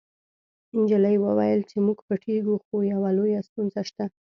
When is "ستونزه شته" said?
3.47-4.05